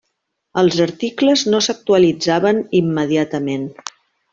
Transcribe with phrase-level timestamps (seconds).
[0.61, 3.73] Els articles no s'actualitzaven immediatament.